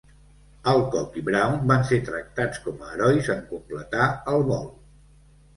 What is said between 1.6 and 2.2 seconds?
van ser